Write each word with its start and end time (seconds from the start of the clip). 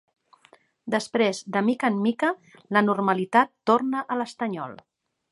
Després, 0.93 1.41
de 1.57 1.61
mica 1.67 1.91
en 1.93 1.99
mica, 2.05 2.31
la 2.77 2.83
normalitat 2.87 3.51
torna 3.71 4.01
a 4.15 4.17
l'estanyol. 4.23 4.75